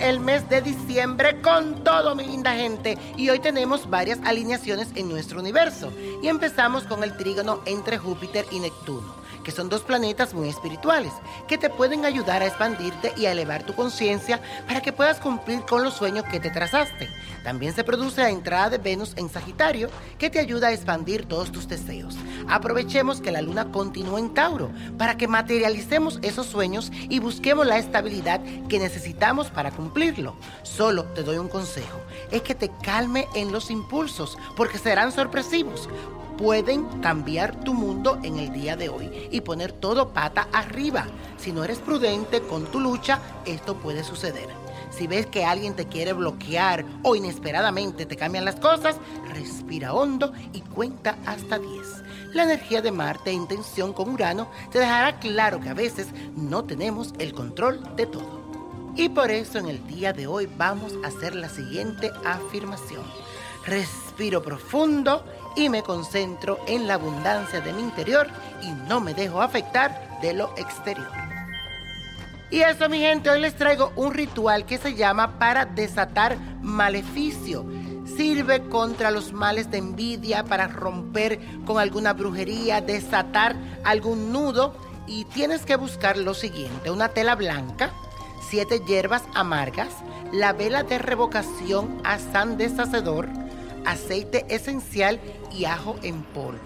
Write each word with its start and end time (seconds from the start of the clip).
El 0.00 0.20
mes 0.20 0.46
de 0.50 0.60
diciembre 0.60 1.40
con 1.40 1.82
todo, 1.84 2.14
mi 2.14 2.26
linda 2.26 2.52
gente. 2.52 2.98
Y 3.16 3.30
hoy 3.30 3.38
tenemos 3.38 3.88
varias 3.88 4.18
alineaciones 4.22 4.88
en 4.94 5.08
nuestro 5.08 5.40
universo. 5.40 5.90
Y 6.22 6.28
empezamos 6.28 6.84
con 6.84 7.02
el 7.02 7.16
trígono 7.16 7.60
entre 7.64 7.96
Júpiter 7.96 8.44
y 8.50 8.60
Neptuno 8.60 9.24
que 9.44 9.52
son 9.52 9.68
dos 9.68 9.82
planetas 9.82 10.34
muy 10.34 10.48
espirituales, 10.48 11.12
que 11.46 11.58
te 11.58 11.68
pueden 11.68 12.04
ayudar 12.04 12.42
a 12.42 12.46
expandirte 12.46 13.12
y 13.16 13.26
a 13.26 13.32
elevar 13.32 13.62
tu 13.62 13.74
conciencia 13.74 14.40
para 14.66 14.80
que 14.80 14.92
puedas 14.92 15.20
cumplir 15.20 15.60
con 15.66 15.84
los 15.84 15.94
sueños 15.94 16.24
que 16.24 16.40
te 16.40 16.50
trazaste. 16.50 17.10
También 17.44 17.74
se 17.74 17.84
produce 17.84 18.22
la 18.22 18.30
entrada 18.30 18.70
de 18.70 18.78
Venus 18.78 19.12
en 19.16 19.28
Sagitario, 19.28 19.90
que 20.18 20.30
te 20.30 20.40
ayuda 20.40 20.68
a 20.68 20.72
expandir 20.72 21.26
todos 21.26 21.52
tus 21.52 21.68
deseos. 21.68 22.16
Aprovechemos 22.48 23.20
que 23.20 23.32
la 23.32 23.42
luna 23.42 23.70
continúa 23.72 24.18
en 24.18 24.34
Tauro 24.34 24.70
para 24.98 25.16
que 25.16 25.28
materialicemos 25.28 26.18
esos 26.22 26.46
sueños 26.46 26.90
y 27.08 27.18
busquemos 27.18 27.66
la 27.66 27.78
estabilidad 27.78 28.40
que 28.68 28.78
necesitamos 28.78 29.50
para 29.50 29.70
cumplirlo. 29.70 30.36
Solo 30.62 31.04
te 31.04 31.22
doy 31.22 31.38
un 31.38 31.48
consejo, 31.48 32.00
es 32.30 32.42
que 32.42 32.54
te 32.54 32.70
calme 32.82 33.26
en 33.34 33.52
los 33.52 33.70
impulsos, 33.70 34.38
porque 34.56 34.78
serán 34.78 35.12
sorpresivos 35.12 35.88
pueden 36.36 37.00
cambiar 37.00 37.60
tu 37.60 37.74
mundo 37.74 38.18
en 38.22 38.38
el 38.38 38.52
día 38.52 38.76
de 38.76 38.88
hoy 38.88 39.28
y 39.30 39.40
poner 39.42 39.72
todo 39.72 40.12
pata 40.12 40.48
arriba. 40.52 41.06
Si 41.36 41.52
no 41.52 41.64
eres 41.64 41.78
prudente 41.78 42.40
con 42.42 42.66
tu 42.66 42.80
lucha, 42.80 43.20
esto 43.46 43.76
puede 43.76 44.02
suceder. 44.02 44.63
Si 44.96 45.06
ves 45.08 45.26
que 45.26 45.44
alguien 45.44 45.74
te 45.74 45.86
quiere 45.86 46.12
bloquear 46.12 46.84
o 47.02 47.16
inesperadamente 47.16 48.06
te 48.06 48.16
cambian 48.16 48.44
las 48.44 48.56
cosas, 48.56 48.96
respira 49.32 49.92
hondo 49.92 50.32
y 50.52 50.60
cuenta 50.60 51.16
hasta 51.26 51.58
10. 51.58 51.70
La 52.32 52.44
energía 52.44 52.80
de 52.80 52.92
Marte 52.92 53.32
en 53.32 53.48
tensión 53.48 53.92
con 53.92 54.10
Urano 54.10 54.48
te 54.70 54.78
dejará 54.78 55.18
claro 55.18 55.60
que 55.60 55.68
a 55.68 55.74
veces 55.74 56.08
no 56.36 56.64
tenemos 56.64 57.12
el 57.18 57.32
control 57.32 57.96
de 57.96 58.06
todo. 58.06 58.44
Y 58.96 59.08
por 59.08 59.32
eso 59.32 59.58
en 59.58 59.66
el 59.66 59.84
día 59.88 60.12
de 60.12 60.28
hoy 60.28 60.48
vamos 60.56 60.92
a 61.02 61.08
hacer 61.08 61.34
la 61.34 61.48
siguiente 61.48 62.12
afirmación. 62.24 63.02
Respiro 63.66 64.42
profundo 64.42 65.24
y 65.56 65.68
me 65.68 65.82
concentro 65.82 66.60
en 66.68 66.86
la 66.86 66.94
abundancia 66.94 67.60
de 67.60 67.72
mi 67.72 67.82
interior 67.82 68.28
y 68.62 68.70
no 68.88 69.00
me 69.00 69.14
dejo 69.14 69.40
afectar 69.40 70.20
de 70.20 70.34
lo 70.34 70.54
exterior. 70.56 71.33
Y 72.54 72.62
eso 72.62 72.88
mi 72.88 73.00
gente, 73.00 73.30
hoy 73.30 73.40
les 73.40 73.56
traigo 73.56 73.90
un 73.96 74.14
ritual 74.14 74.64
que 74.64 74.78
se 74.78 74.94
llama 74.94 75.40
para 75.40 75.64
desatar 75.64 76.38
maleficio. 76.62 77.66
Sirve 78.16 78.68
contra 78.68 79.10
los 79.10 79.32
males 79.32 79.72
de 79.72 79.78
envidia, 79.78 80.44
para 80.44 80.68
romper 80.68 81.40
con 81.66 81.80
alguna 81.80 82.12
brujería, 82.12 82.80
desatar 82.80 83.56
algún 83.82 84.30
nudo. 84.30 84.72
Y 85.08 85.24
tienes 85.24 85.66
que 85.66 85.74
buscar 85.74 86.16
lo 86.16 86.32
siguiente, 86.32 86.92
una 86.92 87.08
tela 87.08 87.34
blanca, 87.34 87.90
siete 88.48 88.80
hierbas 88.86 89.24
amargas, 89.34 89.90
la 90.32 90.52
vela 90.52 90.84
de 90.84 90.98
revocación 90.98 92.00
a 92.04 92.20
San 92.20 92.56
Deshacedor, 92.56 93.28
aceite 93.84 94.46
esencial 94.48 95.20
y 95.52 95.64
ajo 95.64 95.96
en 96.04 96.22
polvo. 96.22 96.60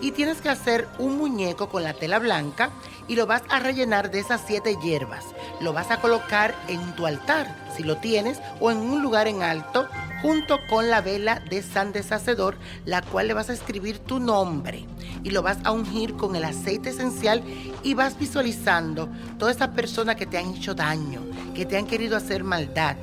Y 0.00 0.10
tienes 0.10 0.40
que 0.40 0.48
hacer 0.48 0.88
un 0.98 1.18
muñeco 1.18 1.68
con 1.68 1.84
la 1.84 1.92
tela 1.92 2.18
blanca 2.18 2.70
y 3.10 3.16
lo 3.16 3.26
vas 3.26 3.42
a 3.48 3.58
rellenar 3.58 4.12
de 4.12 4.20
esas 4.20 4.40
siete 4.46 4.76
hierbas. 4.80 5.24
Lo 5.60 5.72
vas 5.72 5.90
a 5.90 6.00
colocar 6.00 6.54
en 6.68 6.94
tu 6.94 7.06
altar, 7.06 7.52
si 7.76 7.82
lo 7.82 7.96
tienes, 7.96 8.38
o 8.60 8.70
en 8.70 8.78
un 8.78 9.02
lugar 9.02 9.26
en 9.26 9.42
alto, 9.42 9.88
junto 10.22 10.58
con 10.68 10.90
la 10.90 11.00
vela 11.00 11.42
de 11.50 11.60
San 11.60 11.90
Deshacedor, 11.90 12.56
la 12.84 13.02
cual 13.02 13.26
le 13.26 13.34
vas 13.34 13.50
a 13.50 13.52
escribir 13.52 13.98
tu 13.98 14.20
nombre. 14.20 14.86
Y 15.24 15.30
lo 15.30 15.42
vas 15.42 15.58
a 15.64 15.72
ungir 15.72 16.14
con 16.14 16.36
el 16.36 16.44
aceite 16.44 16.90
esencial 16.90 17.42
y 17.82 17.94
vas 17.94 18.16
visualizando 18.16 19.08
toda 19.40 19.50
esa 19.50 19.72
persona 19.72 20.14
que 20.14 20.26
te 20.26 20.38
han 20.38 20.54
hecho 20.54 20.74
daño, 20.74 21.20
que 21.52 21.66
te 21.66 21.76
han 21.76 21.88
querido 21.88 22.16
hacer 22.16 22.44
maldad. 22.44 22.96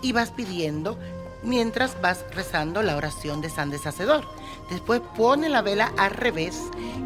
Y 0.00 0.12
vas 0.12 0.30
pidiendo 0.30 0.98
mientras 1.42 2.00
vas 2.00 2.24
rezando 2.34 2.82
la 2.82 2.96
oración 2.96 3.42
de 3.42 3.50
San 3.50 3.68
Deshacedor. 3.68 4.24
Después 4.70 5.00
pone 5.16 5.48
la 5.48 5.62
vela 5.62 5.92
al 5.96 6.10
revés 6.10 6.58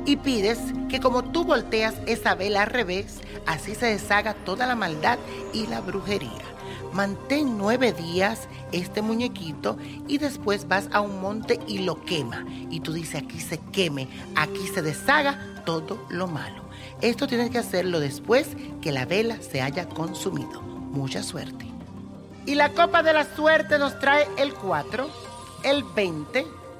y 0.06 0.16
pides 0.16 0.58
que 0.88 1.00
como 1.00 1.24
tú 1.24 1.44
volteas 1.44 1.94
esa 2.06 2.34
vela 2.34 2.62
al 2.62 2.68
revés, 2.68 3.20
así 3.46 3.74
se 3.74 3.86
deshaga 3.86 4.34
toda 4.34 4.66
la 4.66 4.74
maldad 4.74 5.18
y 5.52 5.66
la 5.66 5.80
brujería. 5.80 6.44
Mantén 6.92 7.58
nueve 7.58 7.92
días 7.92 8.48
este 8.72 9.02
muñequito 9.02 9.76
y 10.06 10.18
después 10.18 10.68
vas 10.68 10.88
a 10.92 11.00
un 11.00 11.20
monte 11.20 11.60
y 11.66 11.78
lo 11.78 12.02
quema. 12.04 12.46
Y 12.70 12.80
tú 12.80 12.92
dices, 12.92 13.22
aquí 13.22 13.40
se 13.40 13.58
queme, 13.58 14.08
aquí 14.36 14.66
se 14.68 14.82
deshaga 14.82 15.38
todo 15.66 15.98
lo 16.08 16.26
malo. 16.26 16.62
Esto 17.00 17.26
tienes 17.26 17.50
que 17.50 17.58
hacerlo 17.58 18.00
después 18.00 18.48
que 18.80 18.92
la 18.92 19.04
vela 19.04 19.38
se 19.42 19.60
haya 19.60 19.88
consumido. 19.88 20.62
Mucha 20.62 21.22
suerte. 21.22 21.66
Y 22.46 22.54
la 22.54 22.70
copa 22.70 23.02
de 23.02 23.12
la 23.12 23.24
suerte 23.36 23.78
nos 23.78 23.98
trae 24.00 24.26
el 24.38 24.54
4, 24.54 25.06
el 25.64 25.84
20, 25.84 26.46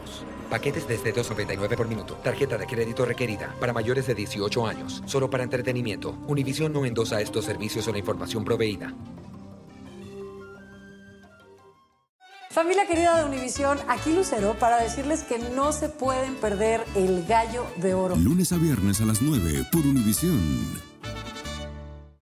Paquetes 0.51 0.87
desde 0.87 1.15
2.99 1.15 1.77
por 1.77 1.89
minuto. 1.89 2.15
Tarjeta 2.23 2.59
de 2.59 2.67
crédito 2.67 3.05
requerida 3.05 3.55
para 3.59 3.73
mayores 3.73 4.07
de 4.07 4.15
18 4.15 4.67
años. 4.67 5.03
Solo 5.07 5.31
para 5.31 5.45
entretenimiento. 5.45 6.17
Univision 6.29 6.73
no 6.73 6.85
endosa 6.85 7.21
estos 7.21 7.45
servicios 7.45 7.89
o 7.89 7.93
la 7.93 7.99
información 7.99 8.45
proveída. 8.45 8.95
Familia 12.55 12.87
querida 12.87 13.19
de 13.19 13.25
Univisión, 13.25 13.79
aquí 13.89 14.15
Lucero 14.15 14.55
para 14.61 14.77
decirles 14.77 15.25
que 15.25 15.41
no 15.41 15.73
se 15.73 15.89
pueden 15.89 16.37
perder 16.37 16.85
el 16.95 17.27
gallo 17.27 17.67
de 17.79 17.95
oro. 17.95 18.15
Lunes 18.15 18.53
a 18.53 18.59
viernes 18.59 19.01
a 19.01 19.07
las 19.07 19.21
9 19.21 19.67
por 19.73 19.81
Univisión. 19.81 20.94